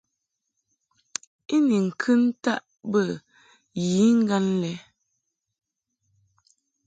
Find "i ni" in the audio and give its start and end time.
1.55-1.77